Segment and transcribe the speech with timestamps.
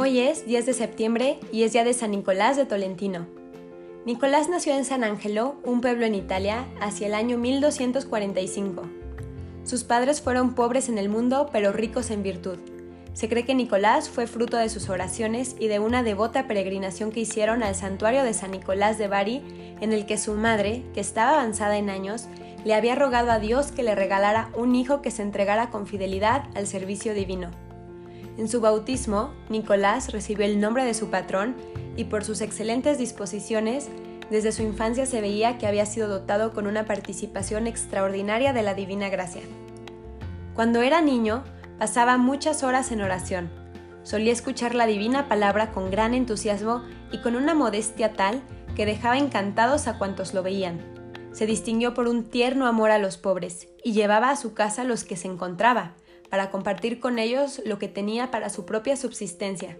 [0.00, 3.26] Hoy es 10 de septiembre y es día de San Nicolás de Tolentino.
[4.06, 8.82] Nicolás nació en San Angelo, un pueblo en Italia, hacia el año 1245.
[9.64, 12.58] Sus padres fueron pobres en el mundo, pero ricos en virtud.
[13.12, 17.18] Se cree que Nicolás fue fruto de sus oraciones y de una devota peregrinación que
[17.18, 19.42] hicieron al santuario de San Nicolás de Bari,
[19.80, 22.28] en el que su madre, que estaba avanzada en años,
[22.64, 26.44] le había rogado a Dios que le regalara un hijo que se entregara con fidelidad
[26.54, 27.50] al servicio divino.
[28.38, 31.56] En su bautismo, Nicolás recibió el nombre de su patrón
[31.96, 33.88] y por sus excelentes disposiciones,
[34.30, 38.74] desde su infancia se veía que había sido dotado con una participación extraordinaria de la
[38.74, 39.42] divina gracia.
[40.54, 41.42] Cuando era niño,
[41.80, 43.50] pasaba muchas horas en oración.
[44.04, 48.40] Solía escuchar la divina palabra con gran entusiasmo y con una modestia tal
[48.76, 50.78] que dejaba encantados a cuantos lo veían.
[51.32, 55.02] Se distinguió por un tierno amor a los pobres y llevaba a su casa los
[55.02, 55.94] que se encontraba,
[56.30, 59.78] para compartir con ellos lo que tenía para su propia subsistencia.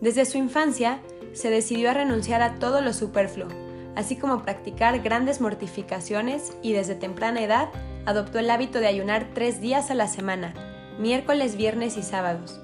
[0.00, 1.00] Desde su infancia,
[1.32, 3.48] se decidió a renunciar a todo lo superfluo,
[3.96, 7.68] así como practicar grandes mortificaciones y desde temprana edad
[8.06, 10.54] adoptó el hábito de ayunar tres días a la semana,
[10.98, 12.60] miércoles, viernes y sábados.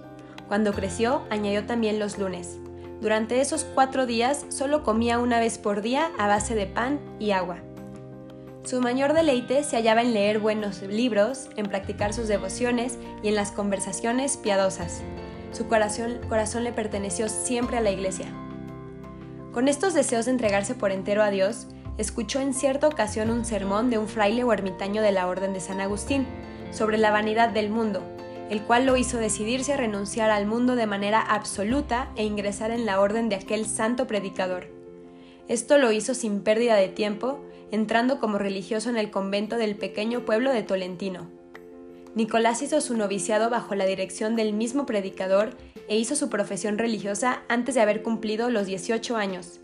[0.49, 2.59] Cuando creció, añadió también los lunes.
[3.01, 7.33] Durante esos cuatro días solo comía una vez por día a base de pan y
[7.33, 7.59] agua.
[8.67, 13.37] Su mayor deleite se hallaba en leer buenos libros, en practicar sus devociones y en
[13.37, 15.03] las conversaciones piadosas.
[15.53, 18.27] Su corazón, le perteneció siempre a la iglesia.
[19.53, 23.89] Con estos deseos de entregarse por entero a Dios, escuchó en cierta ocasión un sermón
[23.89, 26.27] de un fraile o ermitaño de la Orden de San Agustín
[26.73, 28.03] sobre la vanidad del mundo,
[28.51, 32.85] el cual lo hizo decidirse a renunciar al mundo de manera absoluta e ingresar en
[32.85, 34.67] la orden de aquel santo predicador.
[35.47, 37.39] Esto lo hizo sin pérdida de tiempo,
[37.71, 41.29] entrando como religioso en el convento del pequeño pueblo de Tolentino.
[42.15, 45.51] Nicolás hizo su noviciado bajo la dirección del mismo predicador
[45.89, 49.61] e hizo su profesión religiosa antes de haber cumplido los 18 años.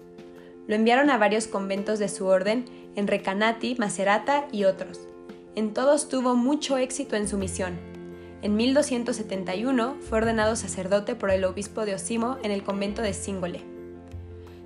[0.67, 5.01] Lo enviaron a varios conventos de su orden, en Recanati, Macerata y otros.
[5.55, 7.79] En todos tuvo mucho éxito en su misión.
[8.43, 13.63] En 1271 fue ordenado sacerdote por el obispo de Osimo en el convento de Singole.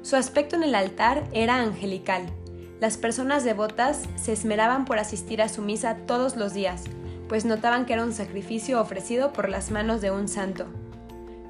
[0.03, 2.27] Su aspecto en el altar era angelical,
[2.81, 6.85] las personas devotas se esmeraban por asistir a su misa todos los días,
[7.29, 10.67] pues notaban que era un sacrificio ofrecido por las manos de un santo.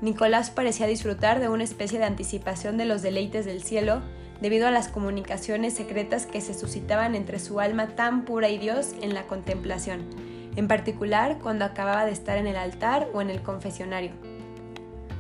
[0.01, 4.03] Nicolás parecía disfrutar de una especie de anticipación de los deleites del cielo
[4.41, 8.95] debido a las comunicaciones secretas que se suscitaban entre su alma tan pura y Dios
[9.01, 10.05] en la contemplación,
[10.55, 14.13] en particular cuando acababa de estar en el altar o en el confesionario.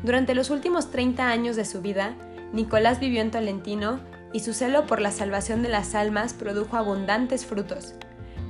[0.02, 2.14] Durante los últimos 30 años de su vida,
[2.52, 4.00] Nicolás vivió en Tolentino
[4.32, 7.94] y su celo por la salvación de las almas produjo abundantes frutos.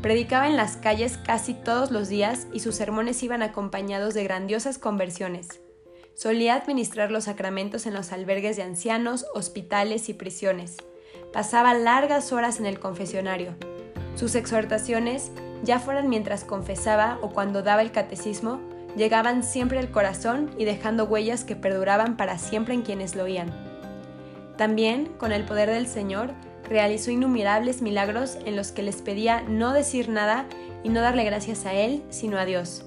[0.03, 4.79] Predicaba en las calles casi todos los días y sus sermones iban acompañados de grandiosas
[4.79, 5.61] conversiones.
[6.15, 10.77] Solía administrar los sacramentos en los albergues de ancianos, hospitales y prisiones.
[11.33, 13.55] Pasaba largas horas en el confesionario.
[14.15, 15.31] Sus exhortaciones,
[15.63, 18.61] ya fueran mientras confesaba o cuando daba el catecismo,
[18.97, 23.66] llegaban siempre al corazón y dejando huellas que perduraban para siempre en quienes lo oían.
[24.57, 26.31] También, con el poder del Señor,
[26.69, 30.47] realizó innumerables milagros en los que les pedía no decir nada
[30.83, 32.85] y no darle gracias a Él, sino a Dios.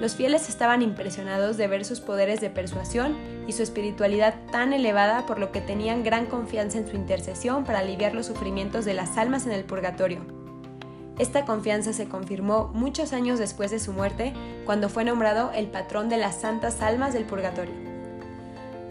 [0.00, 3.16] Los fieles estaban impresionados de ver sus poderes de persuasión
[3.48, 7.80] y su espiritualidad tan elevada por lo que tenían gran confianza en su intercesión para
[7.80, 10.20] aliviar los sufrimientos de las almas en el purgatorio.
[11.18, 14.34] Esta confianza se confirmó muchos años después de su muerte,
[14.64, 17.87] cuando fue nombrado el patrón de las santas almas del purgatorio.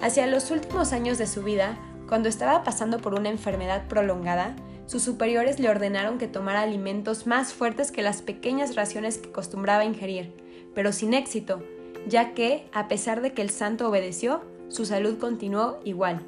[0.01, 1.77] Hacia los últimos años de su vida,
[2.07, 7.53] cuando estaba pasando por una enfermedad prolongada, sus superiores le ordenaron que tomara alimentos más
[7.53, 10.33] fuertes que las pequeñas raciones que acostumbraba ingerir,
[10.73, 11.63] pero sin éxito,
[12.07, 16.21] ya que, a pesar de que el santo obedeció, su salud continuó igual.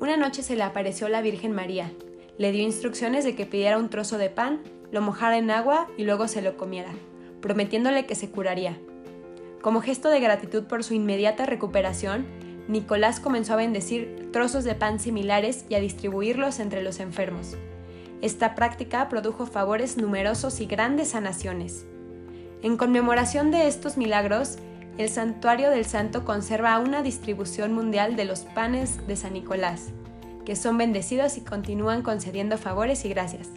[0.00, 1.92] Una noche se le apareció la Virgen María,
[2.36, 4.60] le dio instrucciones de que pidiera un trozo de pan,
[4.90, 6.92] lo mojara en agua y luego se lo comiera,
[7.40, 8.76] prometiéndole que se curaría.
[9.62, 12.26] Como gesto de gratitud por su inmediata recuperación,
[12.68, 17.56] Nicolás comenzó a bendecir trozos de pan similares y a distribuirlos entre los enfermos.
[18.20, 21.86] Esta práctica produjo favores numerosos y grandes sanaciones.
[22.62, 24.58] En conmemoración de estos milagros,
[24.98, 29.90] el santuario del santo conserva una distribución mundial de los panes de San Nicolás,
[30.44, 33.48] que son bendecidos y continúan concediendo favores y gracias.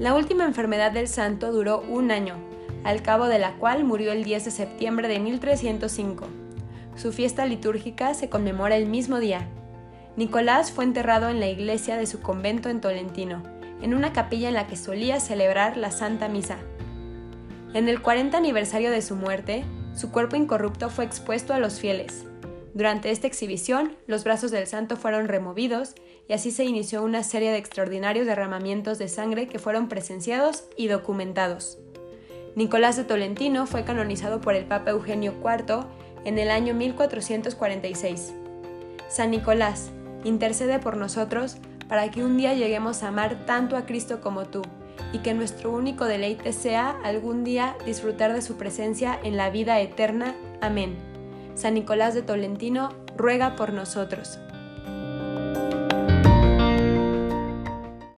[0.00, 2.36] La última enfermedad del santo duró un año,
[2.82, 6.39] al cabo de la cual murió el 10 de septiembre de 1305.
[7.00, 9.48] Su fiesta litúrgica se conmemora el mismo día.
[10.18, 13.42] Nicolás fue enterrado en la iglesia de su convento en Tolentino,
[13.80, 16.58] en una capilla en la que solía celebrar la Santa Misa.
[17.72, 19.64] En el 40 aniversario de su muerte,
[19.96, 22.26] su cuerpo incorrupto fue expuesto a los fieles.
[22.74, 25.94] Durante esta exhibición, los brazos del santo fueron removidos
[26.28, 30.88] y así se inició una serie de extraordinarios derramamientos de sangre que fueron presenciados y
[30.88, 31.78] documentados.
[32.56, 35.86] Nicolás de Tolentino fue canonizado por el Papa Eugenio IV
[36.24, 38.34] en el año 1446.
[39.08, 39.90] San Nicolás,
[40.24, 41.56] intercede por nosotros
[41.88, 44.62] para que un día lleguemos a amar tanto a Cristo como tú,
[45.12, 49.80] y que nuestro único deleite sea algún día disfrutar de su presencia en la vida
[49.80, 50.34] eterna.
[50.60, 50.96] Amén.
[51.54, 54.38] San Nicolás de Tolentino, ruega por nosotros.